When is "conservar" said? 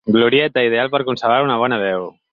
1.11-1.39